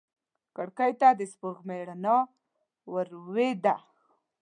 [0.55, 2.17] کړکۍ ته د سپوږمۍ رڼا
[2.93, 3.75] ورېده.